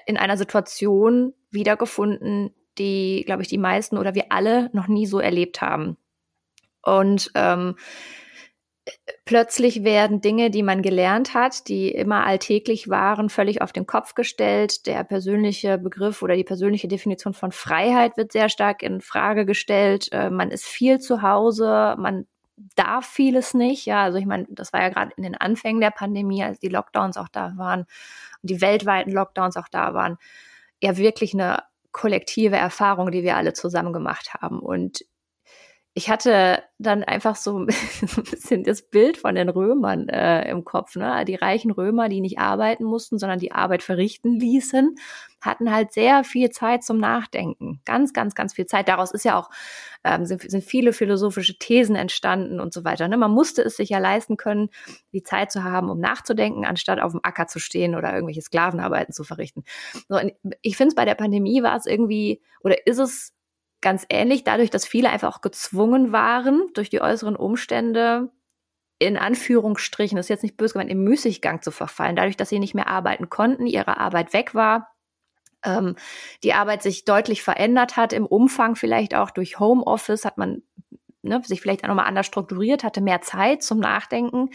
[0.05, 5.19] in einer Situation wiedergefunden, die, glaube ich, die meisten oder wir alle noch nie so
[5.19, 5.97] erlebt haben.
[6.81, 7.75] Und ähm,
[9.25, 14.15] plötzlich werden Dinge, die man gelernt hat, die immer alltäglich waren, völlig auf den Kopf
[14.15, 14.85] gestellt.
[14.85, 20.09] Der persönliche Begriff oder die persönliche Definition von Freiheit wird sehr stark in Frage gestellt.
[20.11, 22.25] Äh, man ist viel zu Hause, man
[22.75, 23.85] darf vieles nicht.
[23.85, 26.69] Ja, also ich meine, das war ja gerade in den Anfängen der Pandemie, als die
[26.69, 30.17] Lockdowns auch da waren und die weltweiten Lockdowns auch da waren,
[30.81, 34.59] ja wirklich eine kollektive Erfahrung, die wir alle zusammen gemacht haben.
[34.59, 35.05] Und
[35.95, 40.95] ich hatte dann einfach so, ein bisschen das Bild von den Römern äh, im Kopf.
[40.95, 41.25] Ne?
[41.25, 44.95] Die reichen Römer, die nicht arbeiten mussten, sondern die Arbeit verrichten ließen,
[45.41, 47.81] hatten halt sehr viel Zeit zum Nachdenken.
[47.85, 48.87] Ganz, ganz, ganz viel Zeit.
[48.87, 49.49] Daraus ist ja auch,
[50.03, 53.07] ähm, sind, sind viele philosophische Thesen entstanden und so weiter.
[53.07, 53.17] Ne?
[53.17, 54.69] Man musste es sich ja leisten können,
[55.11, 59.13] die Zeit zu haben, um nachzudenken, anstatt auf dem Acker zu stehen oder irgendwelche Sklavenarbeiten
[59.13, 59.63] zu verrichten.
[60.07, 60.19] So,
[60.61, 63.33] ich finde es bei der Pandemie war es irgendwie, oder ist es
[63.81, 68.29] ganz ähnlich, dadurch, dass viele einfach auch gezwungen waren, durch die äußeren Umstände,
[68.99, 72.59] in Anführungsstrichen, das ist jetzt nicht böse gemeint, im Müßiggang zu verfallen, dadurch, dass sie
[72.59, 74.93] nicht mehr arbeiten konnten, ihre Arbeit weg war,
[75.63, 75.95] ähm,
[76.43, 80.63] die Arbeit sich deutlich verändert hat, im Umfang vielleicht auch durch Homeoffice hat man
[81.21, 84.49] ne, sich vielleicht auch nochmal anders strukturiert, hatte mehr Zeit zum Nachdenken.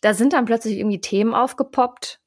[0.00, 2.20] Da sind dann plötzlich irgendwie Themen aufgepoppt,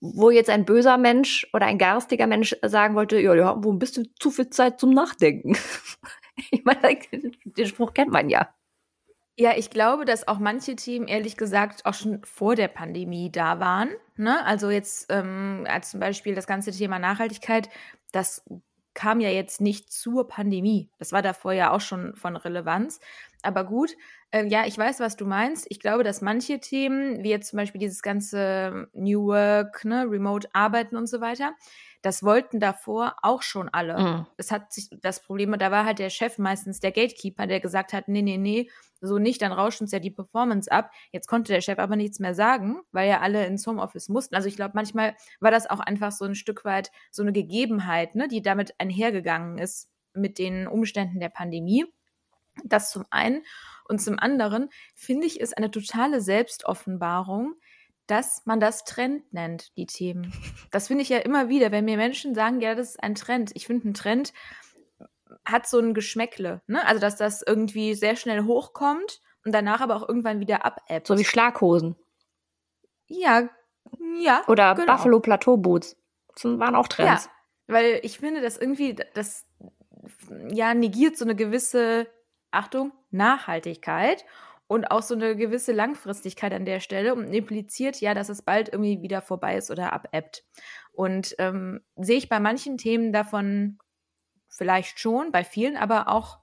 [0.00, 3.96] wo jetzt ein böser Mensch oder ein garstiger Mensch sagen wollte, ja, ja, wo bist
[3.96, 5.56] du zu viel Zeit zum Nachdenken?
[6.50, 6.98] ich meine,
[7.44, 8.48] den Spruch kennt man ja.
[9.40, 13.60] Ja, ich glaube, dass auch manche Themen ehrlich gesagt auch schon vor der Pandemie da
[13.60, 13.90] waren.
[14.16, 14.44] Ne?
[14.44, 17.68] Also jetzt ähm, als zum Beispiel das ganze Thema Nachhaltigkeit,
[18.10, 18.42] das
[18.94, 20.90] kam ja jetzt nicht zur Pandemie.
[20.98, 22.98] Das war davor ja auch schon von Relevanz.
[23.42, 23.94] Aber gut,
[24.30, 25.66] äh, ja, ich weiß, was du meinst.
[25.70, 30.48] Ich glaube, dass manche Themen, wie jetzt zum Beispiel dieses ganze New Work, ne, Remote
[30.52, 31.54] Arbeiten und so weiter,
[32.02, 33.98] das wollten davor auch schon alle.
[33.98, 34.26] Mhm.
[34.36, 37.92] Es hat sich das Problem, da war halt der Chef meistens der Gatekeeper, der gesagt
[37.92, 40.90] hat, nee, nee, nee, so nicht, dann rauscht uns ja die Performance ab.
[41.12, 44.34] Jetzt konnte der Chef aber nichts mehr sagen, weil ja alle ins Homeoffice mussten.
[44.34, 48.14] Also ich glaube, manchmal war das auch einfach so ein Stück weit so eine Gegebenheit,
[48.14, 51.86] ne, die damit einhergegangen ist mit den Umständen der Pandemie.
[52.64, 53.44] Das zum einen.
[53.88, 57.54] Und zum anderen finde ich es eine totale Selbstoffenbarung,
[58.06, 60.32] dass man das Trend nennt, die Themen.
[60.70, 63.52] Das finde ich ja immer wieder, wenn mir Menschen sagen, ja, das ist ein Trend.
[63.54, 64.34] Ich finde, ein Trend
[65.44, 66.86] hat so ein Geschmäckle, ne?
[66.86, 71.06] Also, dass das irgendwie sehr schnell hochkommt und danach aber auch irgendwann wieder abebbt.
[71.06, 71.96] So wie Schlaghosen.
[73.06, 73.48] Ja,
[74.20, 74.42] ja.
[74.46, 74.92] Oder genau.
[74.92, 75.96] Buffalo Plateau Boots.
[76.34, 77.24] Das waren auch Trends.
[77.24, 77.30] Ja,
[77.66, 79.46] weil ich finde, dass irgendwie das
[80.50, 82.06] ja negiert so eine gewisse
[82.50, 84.24] Achtung, Nachhaltigkeit
[84.66, 88.68] und auch so eine gewisse Langfristigkeit an der Stelle und impliziert ja, dass es bald
[88.68, 90.44] irgendwie wieder vorbei ist oder abebbt.
[90.92, 93.78] Und ähm, sehe ich bei manchen Themen davon
[94.48, 96.38] vielleicht schon, bei vielen aber auch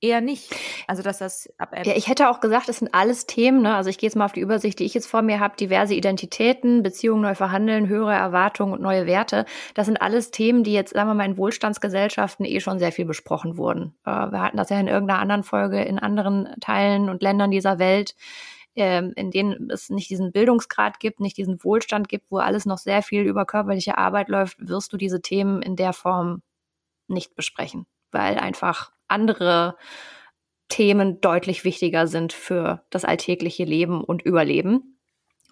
[0.00, 0.54] eher nicht.
[0.86, 1.86] Also, dass das abebbt.
[1.86, 3.62] Ja, ich hätte auch gesagt, das sind alles Themen.
[3.62, 3.74] Ne?
[3.74, 5.56] Also, ich gehe jetzt mal auf die Übersicht, die ich jetzt vor mir habe.
[5.56, 9.46] Diverse Identitäten, Beziehungen neu verhandeln, höhere Erwartungen und neue Werte.
[9.74, 13.04] Das sind alles Themen, die jetzt, sagen wir mal, in Wohlstandsgesellschaften eh schon sehr viel
[13.04, 13.94] besprochen wurden.
[14.04, 17.78] Äh, wir hatten das ja in irgendeiner anderen Folge in anderen Teilen und Ländern dieser
[17.78, 18.14] Welt
[18.76, 22.78] ähm, in denen es nicht diesen Bildungsgrad gibt, nicht diesen Wohlstand gibt, wo alles noch
[22.78, 26.42] sehr viel über körperliche Arbeit läuft, wirst du diese Themen in der Form
[27.06, 29.76] nicht besprechen, weil einfach andere
[30.68, 34.94] Themen deutlich wichtiger sind für das alltägliche Leben und Überleben.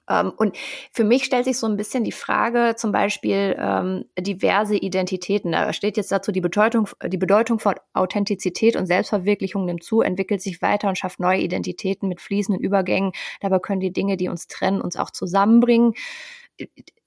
[0.09, 0.57] Ähm, und
[0.93, 5.53] für mich stellt sich so ein bisschen die Frage, zum Beispiel ähm, diverse Identitäten.
[5.53, 10.43] Da steht jetzt dazu, die Bedeutung, die Bedeutung von Authentizität und Selbstverwirklichung nimmt zu, entwickelt
[10.43, 13.13] sich weiter und schafft neue Identitäten mit fließenden Übergängen.
[13.41, 15.95] Dabei können die Dinge, die uns trennen, uns auch zusammenbringen.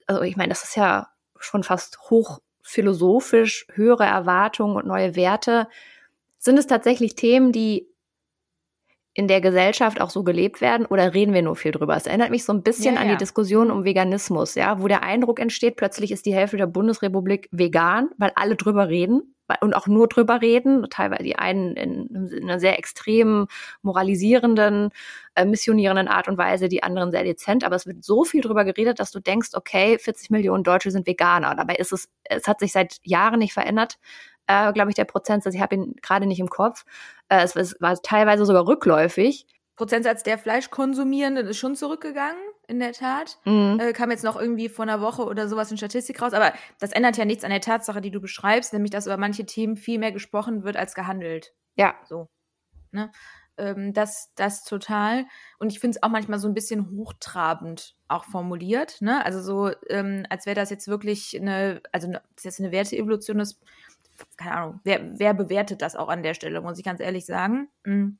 [0.06, 5.68] Also ich meine, das ist ja schon fast hochphilosophisch, höhere Erwartungen und neue Werte.
[6.46, 7.88] Sind es tatsächlich Themen, die
[9.14, 11.96] in der Gesellschaft auch so gelebt werden oder reden wir nur viel drüber?
[11.96, 13.18] Es erinnert mich so ein bisschen Ja, an die ja.
[13.18, 18.10] Diskussion um Veganismus, ja, wo der Eindruck entsteht, plötzlich ist die Hälfte der Bundesrepublik vegan,
[18.16, 22.60] weil alle drüber reden und auch nur drüber reden, teilweise die einen in, in einer
[22.60, 23.46] sehr extremen,
[23.82, 24.90] moralisierenden,
[25.34, 28.64] äh, missionierenden Art und Weise, die anderen sehr dezent, aber es wird so viel drüber
[28.64, 31.56] geredet, dass du denkst, okay, 40 Millionen Deutsche sind Veganer.
[31.56, 33.98] Dabei ist es, es hat sich seit Jahren nicht verändert,
[34.46, 35.54] äh, glaube ich, der Prozentsatz.
[35.54, 36.84] Ich habe ihn gerade nicht im Kopf.
[37.28, 39.46] Äh, es, es war teilweise sogar rückläufig.
[39.76, 43.38] Prozentsatz der Fleischkonsumierenden ist schon zurückgegangen, in der Tat.
[43.44, 43.78] Mhm.
[43.78, 46.32] Äh, kam jetzt noch irgendwie vor einer Woche oder sowas in Statistik raus.
[46.32, 49.44] Aber das ändert ja nichts an der Tatsache, die du beschreibst, nämlich dass über manche
[49.44, 51.52] Themen viel mehr gesprochen wird als gehandelt.
[51.76, 52.28] Ja, So.
[52.90, 53.12] Ne?
[53.58, 55.26] Ähm, das, das total.
[55.58, 59.00] Und ich finde es auch manchmal so ein bisschen hochtrabend auch formuliert.
[59.00, 59.24] Ne?
[59.24, 63.40] Also so, ähm, als wäre das jetzt wirklich eine, also ne, das jetzt eine Werteevolution
[63.40, 63.60] ist,
[64.36, 67.68] keine Ahnung, wer, wer bewertet das auch an der Stelle, muss ich ganz ehrlich sagen.
[67.84, 68.18] Mm.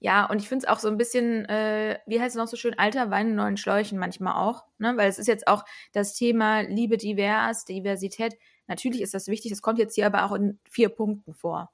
[0.00, 2.56] Ja, und ich finde es auch so ein bisschen, äh, wie heißt es noch so
[2.56, 4.96] schön, alter Wein in neuen Schläuchen manchmal auch, ne?
[4.96, 8.36] Weil es ist jetzt auch das Thema Liebe divers, Diversität.
[8.68, 11.72] Natürlich ist das wichtig, das kommt jetzt hier aber auch in vier Punkten vor.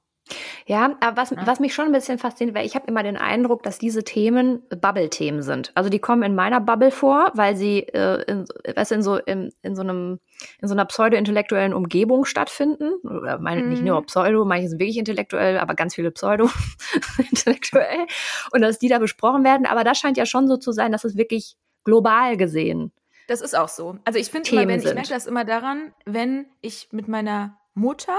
[0.67, 1.45] Ja, aber was, Ja.
[1.45, 4.63] was mich schon ein bisschen fasziniert, weil ich habe immer den Eindruck, dass diese Themen
[4.69, 5.71] Bubble-Themen sind.
[5.75, 9.51] Also die kommen in meiner Bubble vor, weil sie äh, in, weißt, in, so, in,
[9.61, 10.19] in so einem
[10.61, 12.93] in so einer pseudo-intellektuellen Umgebung stattfinden.
[13.03, 13.87] Oder meine, nicht Mhm.
[13.89, 18.07] nur Pseudo, manche sind wirklich intellektuell, aber ganz viele Pseudo-intellektuell.
[18.51, 19.65] Und dass die da besprochen werden.
[19.65, 22.91] Aber das scheint ja schon so zu sein, dass es wirklich global gesehen.
[23.27, 23.97] Das ist auch so.
[24.05, 28.17] Also ich finde immer, wenn, ich merke das immer daran, wenn ich mit meiner Mutter,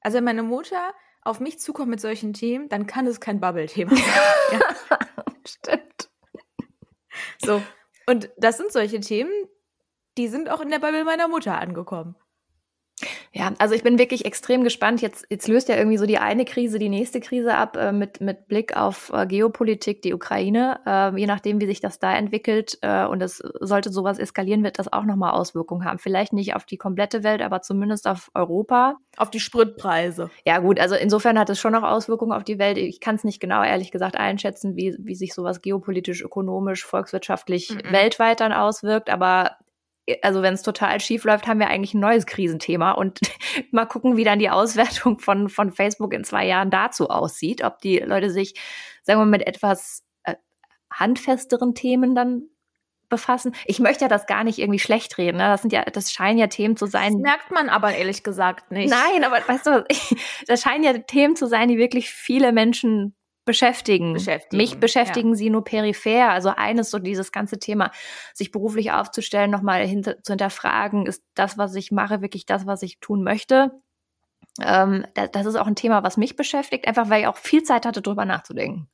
[0.00, 3.96] also wenn meine Mutter auf mich zukommt mit solchen Themen, dann kann es kein Bubble-Thema
[3.96, 4.04] sein.
[4.52, 4.98] ja,
[5.46, 6.10] Stimmt.
[7.42, 7.62] so.
[8.06, 9.32] Und das sind solche Themen,
[10.18, 12.16] die sind auch in der Bubble meiner Mutter angekommen.
[13.32, 15.00] Ja, also ich bin wirklich extrem gespannt.
[15.00, 18.20] Jetzt, jetzt löst ja irgendwie so die eine Krise die nächste Krise ab äh, mit,
[18.20, 20.80] mit Blick auf äh, Geopolitik, die Ukraine.
[20.86, 24.78] Äh, je nachdem, wie sich das da entwickelt äh, und es sollte sowas eskalieren, wird
[24.78, 25.98] das auch nochmal Auswirkungen haben.
[25.98, 28.96] Vielleicht nicht auf die komplette Welt, aber zumindest auf Europa.
[29.16, 30.30] Auf die Spritpreise.
[30.46, 32.78] Ja gut, also insofern hat es schon noch Auswirkungen auf die Welt.
[32.78, 37.72] Ich kann es nicht genau, ehrlich gesagt, einschätzen, wie, wie sich sowas geopolitisch, ökonomisch, volkswirtschaftlich
[37.72, 37.92] Mhm.
[37.92, 39.10] weltweit dann auswirkt.
[39.10, 39.56] Aber
[40.22, 42.92] also wenn es total schief läuft, haben wir eigentlich ein neues Krisenthema.
[42.92, 43.20] Und
[43.70, 47.62] mal gucken, wie dann die Auswertung von, von Facebook in zwei Jahren dazu aussieht.
[47.64, 48.54] Ob die Leute sich,
[49.02, 50.34] sagen wir mal, mit etwas äh,
[50.90, 52.48] handfesteren Themen dann
[53.08, 53.54] befassen.
[53.66, 55.36] Ich möchte ja das gar nicht irgendwie schlecht reden.
[55.36, 55.44] Ne?
[55.44, 57.12] Das sind ja, das scheinen ja Themen zu sein.
[57.12, 58.90] Das merkt man aber ehrlich gesagt nicht.
[58.90, 59.84] Nein, aber weißt du,
[60.46, 64.14] das scheinen ja Themen zu sein, die wirklich viele Menschen beschäftigen.
[64.14, 66.30] Beschäftigen, Mich beschäftigen sie nur peripher.
[66.30, 67.90] Also eines so dieses ganze Thema,
[68.34, 72.82] sich beruflich aufzustellen, nochmal hinter, zu hinterfragen, ist das, was ich mache, wirklich das, was
[72.82, 73.72] ich tun möchte.
[74.60, 77.62] Ähm, das, das ist auch ein Thema, was mich beschäftigt, einfach weil ich auch viel
[77.62, 78.88] Zeit hatte, drüber nachzudenken.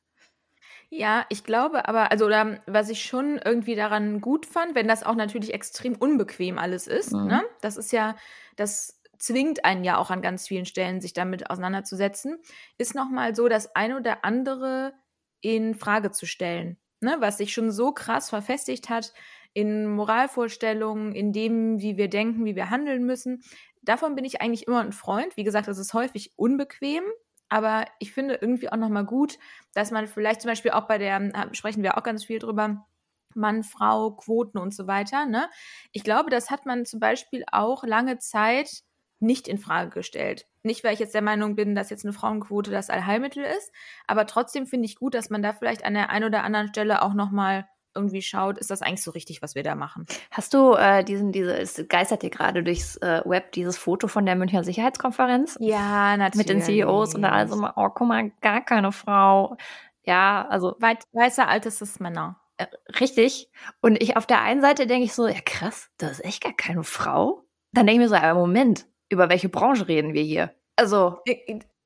[0.91, 5.03] Ja, ich glaube aber, also oder, was ich schon irgendwie daran gut fand, wenn das
[5.03, 7.27] auch natürlich extrem unbequem alles ist, Mhm.
[7.27, 7.43] ne?
[7.61, 8.17] Das ist ja,
[8.57, 12.39] das zwingt einen ja auch an ganz vielen Stellen, sich damit auseinanderzusetzen,
[12.79, 14.95] ist nochmal so, das ein oder andere
[15.41, 17.17] in Frage zu stellen, ne?
[17.21, 19.13] Was sich schon so krass verfestigt hat
[19.55, 23.43] in Moralvorstellungen, in dem, wie wir denken, wie wir handeln müssen.
[23.83, 25.37] Davon bin ich eigentlich immer ein Freund.
[25.37, 27.03] Wie gesagt, das ist häufig unbequem,
[27.49, 29.39] aber ich finde irgendwie auch nochmal gut,
[29.75, 32.87] dass man vielleicht zum Beispiel auch bei der, äh, sprechen wir auch ganz viel drüber,
[33.35, 35.27] Mann, Frau, Quoten und so weiter.
[35.27, 35.49] Ne?
[35.93, 38.83] Ich glaube, das hat man zum Beispiel auch lange Zeit
[39.21, 40.47] nicht in Frage gestellt.
[40.63, 43.73] Nicht, weil ich jetzt der Meinung bin, dass jetzt eine Frauenquote das Allheilmittel ist,
[44.07, 47.03] aber trotzdem finde ich gut, dass man da vielleicht an der einen oder anderen Stelle
[47.03, 50.07] auch nochmal irgendwie schaut, ist das eigentlich so richtig, was wir da machen?
[50.31, 54.25] Hast du äh, diesen, diese, es geistert dir gerade durchs äh, Web dieses Foto von
[54.25, 55.57] der Münchner Sicherheitskonferenz?
[55.61, 56.47] Ja, natürlich.
[56.47, 59.57] mit den CEOs und da also mal, oh, guck mal, gar keine Frau.
[60.05, 62.41] Ja, also Weit, weißer altes Männer.
[62.59, 62.67] äh,
[63.01, 63.51] richtig.
[63.81, 66.55] Und ich auf der einen Seite denke ich so, ja krass, da ist echt gar
[66.55, 67.45] keine Frau.
[67.73, 70.55] Dann denke ich mir so, aber Moment, über welche Branche reden wir hier?
[70.77, 71.19] Also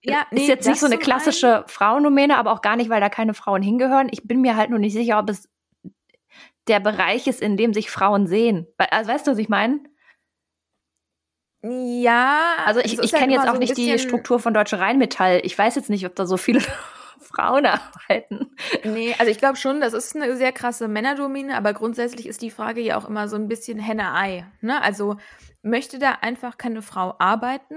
[0.05, 3.35] Ja, ist jetzt nicht so eine klassische Frauendomäne, aber auch gar nicht, weil da keine
[3.35, 4.09] Frauen hingehören.
[4.11, 5.49] Ich bin mir halt nur nicht sicher, ob es
[6.69, 8.67] der Bereich ist, in dem sich Frauen sehen.
[8.79, 9.81] Also weißt du, was ich meine?
[11.65, 14.81] Ja, Also ich, ich halt kenne jetzt immer auch so nicht die Struktur von Deutsche
[14.81, 15.41] Rheinmetall.
[15.45, 16.61] Ich weiß jetzt nicht, ob da so viele
[17.21, 18.51] Frauen arbeiten.
[18.85, 22.51] Nee, also ich glaube schon, das ist eine sehr krasse Männerdomine, aber grundsätzlich ist die
[22.51, 24.45] Frage ja auch immer so ein bisschen Henne-Ei.
[24.61, 24.83] Ne?
[24.83, 25.17] Also
[25.63, 27.77] möchte da einfach keine Frau arbeiten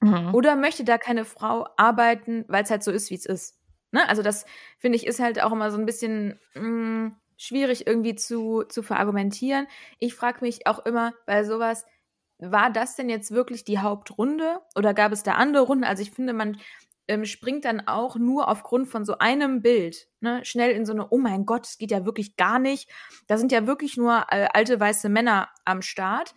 [0.00, 0.34] mhm.
[0.34, 3.58] oder möchte da keine Frau arbeiten, weil es halt so ist, wie es ist?
[3.92, 4.08] Ne?
[4.08, 4.44] Also das,
[4.78, 8.82] finde ich, ist halt auch immer so ein bisschen mh, mm, schwierig irgendwie zu, zu
[8.82, 9.66] verargumentieren.
[9.98, 11.84] Ich frage mich auch immer bei sowas,
[12.38, 15.84] war das denn jetzt wirklich die Hauptrunde oder gab es da andere Runden?
[15.84, 16.58] Also ich finde, man
[17.08, 21.08] ähm, springt dann auch nur aufgrund von so einem Bild ne, schnell in so eine,
[21.10, 22.90] oh mein Gott, es geht ja wirklich gar nicht.
[23.26, 26.34] Da sind ja wirklich nur äh, alte weiße Männer am Start,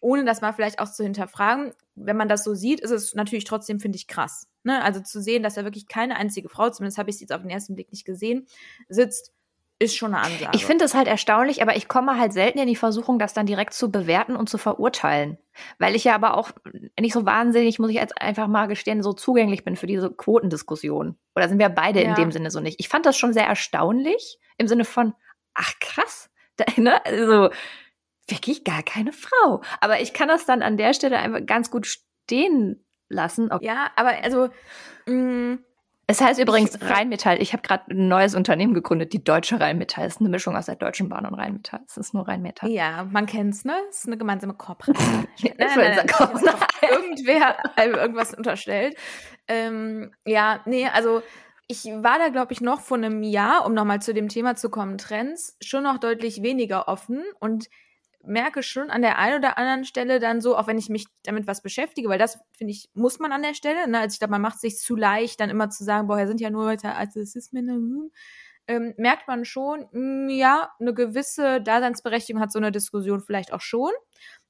[0.00, 1.72] ohne das mal vielleicht auch zu hinterfragen.
[1.94, 4.46] Wenn man das so sieht, ist es natürlich trotzdem, finde ich, krass.
[4.62, 4.82] Ne?
[4.82, 7.42] Also zu sehen, dass da wirklich keine einzige Frau, zumindest habe ich es jetzt auf
[7.42, 8.46] den ersten Blick nicht gesehen,
[8.88, 9.32] sitzt
[9.80, 10.50] ist schon eine Ansage.
[10.54, 13.46] Ich finde es halt erstaunlich, aber ich komme halt selten in die Versuchung, das dann
[13.46, 15.38] direkt zu bewerten und zu verurteilen.
[15.78, 16.50] Weil ich ja aber auch
[16.98, 21.16] nicht so wahnsinnig, muss ich jetzt einfach mal gestehen, so zugänglich bin für diese Quotendiskussion.
[21.36, 22.08] Oder sind wir beide ja.
[22.08, 22.80] in dem Sinne so nicht?
[22.80, 25.14] Ich fand das schon sehr erstaunlich im Sinne von,
[25.54, 27.04] ach krass, da, ne?
[27.06, 27.50] also
[28.28, 29.62] wirklich gar keine Frau.
[29.80, 33.50] Aber ich kann das dann an der Stelle einfach ganz gut stehen lassen.
[33.60, 34.48] Ja, aber also
[35.06, 35.58] mh, mm,
[36.10, 37.40] es heißt übrigens ich, Rheinmetall.
[37.42, 40.04] Ich habe gerade ein neues Unternehmen gegründet, die Deutsche Rheinmetall.
[40.04, 41.80] Das ist eine Mischung aus der Deutschen Bahn und Rheinmetall.
[41.86, 42.70] Es ist nur Rheinmetall.
[42.70, 43.74] Ja, man kennt's, ne?
[43.90, 45.28] Es ist eine gemeinsame Kooperation.
[45.42, 46.90] nein, nein, nein, nein.
[46.90, 48.96] Irgendwer irgendwas unterstellt.
[49.48, 51.22] Ähm, ja, nee, also
[51.66, 54.70] ich war da, glaube ich, noch vor einem Jahr, um nochmal zu dem Thema zu
[54.70, 57.68] kommen, Trends, schon noch deutlich weniger offen und
[58.24, 61.46] merke schon an der einen oder anderen Stelle dann so, auch wenn ich mich damit
[61.46, 63.88] was beschäftige, weil das, finde ich, muss man an der Stelle.
[63.88, 64.00] Ne?
[64.00, 66.26] Also ich glaube, man macht es sich zu leicht, dann immer zu sagen, boah, hier
[66.26, 67.68] sind ja nur Leute Rassismen.
[67.68, 68.10] Hm,
[68.66, 73.52] ähm, merkt man schon, mh, hm, ja, eine gewisse Daseinsberechtigung hat so eine Diskussion vielleicht
[73.52, 73.90] auch schon.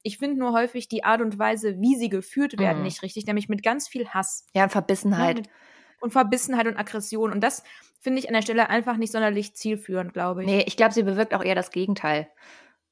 [0.02, 2.84] Ich finde nur häufig die Art und Weise, wie sie geführt werden, mhm.
[2.84, 4.46] nicht richtig, nämlich mit ganz viel Hass.
[4.54, 5.46] Ja, Verbissenheit.
[5.46, 5.52] Ja,
[6.00, 7.32] und Verbissenheit und Aggression.
[7.32, 7.62] Und das
[8.00, 10.46] finde ich an der Stelle einfach nicht sonderlich zielführend, glaube ich.
[10.46, 12.28] Nee, ich glaube, sie bewirkt auch eher das Gegenteil.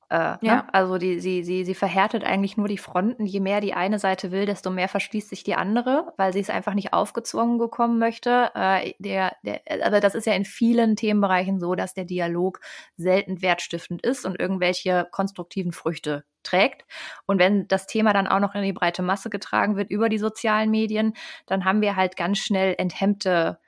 [0.08, 0.38] Äh, ne?
[0.42, 0.56] ja.
[0.56, 0.74] Ne?
[0.74, 3.26] Also die, sie, sie, sie verhärtet eigentlich nur die Fronten.
[3.26, 6.50] Je mehr die eine Seite will, desto mehr verschließt sich die andere, weil sie es
[6.50, 8.50] einfach nicht aufgezwungen bekommen möchte.
[8.54, 12.60] Äh, der, der, also das ist ja in vielen Themenbereichen so, dass der Dialog
[12.96, 16.84] selten wertstiftend ist und irgendwelche konstruktiven Früchte trägt.
[17.26, 20.18] Und wenn das Thema dann auch noch in die breite Masse getragen wird über die
[20.18, 21.14] sozialen Medien,
[21.46, 23.58] dann haben wir halt ganz schnell enthemmte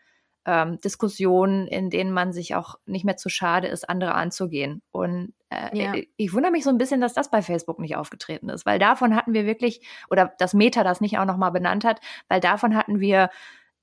[0.48, 4.80] ähm, Diskussionen, in denen man sich auch nicht mehr zu schade ist, andere anzugehen.
[4.92, 5.94] Und äh, ja.
[5.94, 8.78] ich, ich wundere mich so ein bisschen, dass das bei Facebook nicht aufgetreten ist, weil
[8.78, 12.74] davon hatten wir wirklich, oder das Meta das nicht auch nochmal benannt hat, weil davon
[12.74, 13.28] hatten wir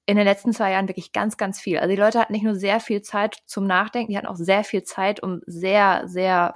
[0.08, 1.78] in den letzten zwei Jahren wirklich ganz, ganz viel.
[1.78, 4.64] Also die Leute hatten nicht nur sehr viel Zeit zum Nachdenken, die hatten auch sehr
[4.64, 6.56] viel Zeit, um sehr, sehr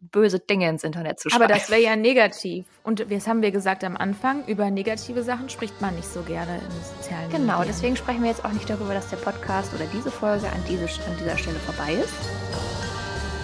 [0.00, 1.44] böse Dinge ins Internet zu schreiben.
[1.44, 2.66] Aber das wäre ja negativ.
[2.82, 6.56] Und das haben wir gesagt am Anfang, über negative Sachen spricht man nicht so gerne
[6.56, 7.46] in sozialen Medien.
[7.46, 10.62] Genau, deswegen sprechen wir jetzt auch nicht darüber, dass der Podcast oder diese Folge an,
[10.68, 12.14] diese, an dieser Stelle vorbei ist.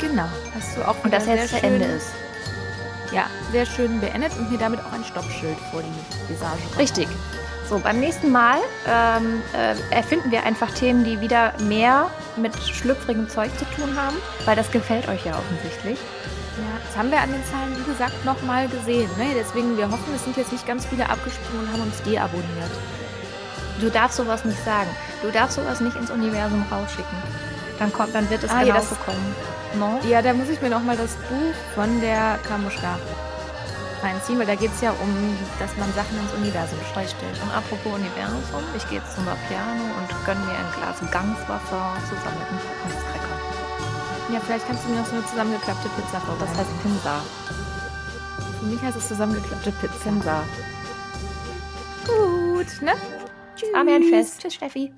[0.00, 2.12] Genau, hast du auch Und dass jetzt zu Ende ist.
[3.12, 6.62] Ja, sehr schön beendet und mir damit auch ein Stoppschild vor die Visage.
[6.78, 7.08] Richtig.
[7.70, 13.28] So, beim nächsten Mal ähm, äh, erfinden wir einfach Themen, die wieder mehr mit schlüpfrigem
[13.28, 15.96] Zeug zu tun haben, weil das gefällt euch ja offensichtlich.
[15.96, 19.08] Ja, das haben wir an den Zahlen, wie gesagt, nochmal gesehen.
[19.16, 19.36] Ne?
[19.36, 22.72] Deswegen, wir hoffen, es sind jetzt nicht ganz viele abgesprungen und haben uns deabonniert.
[23.80, 24.90] Du darfst sowas nicht sagen.
[25.22, 27.18] Du darfst sowas nicht ins Universum rausschicken.
[27.78, 29.36] Dann, kommt, dann wird es ah, genauso ja, kommen.
[29.78, 30.00] No?
[30.08, 32.98] Ja, da muss ich mir nochmal das Buch von der Kamuschka
[34.02, 37.38] reinziehen, weil da geht es ja um, dass man Sachen ins Universum stellt.
[37.42, 42.38] Und apropos Universum, ich gehe jetzt zum Piano und gönne mir ein Glas Gangswasser zusammen
[42.40, 43.36] mit einem Packungscracker.
[44.32, 46.46] Ja, vielleicht kannst du mir noch so eine zusammengeklappte Pizza vorbei.
[46.46, 47.22] Das heißt Pinsa.
[48.58, 49.98] Für mich heißt es zusammengeklappte Pizza.
[50.04, 50.44] Pinsa.
[52.06, 52.92] Gut, ne?
[53.56, 53.74] Tschüss.
[53.74, 54.40] Amen fest.
[54.40, 54.92] Tschüss, Steffi.